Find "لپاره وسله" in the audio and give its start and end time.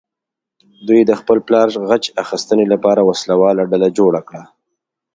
2.73-3.35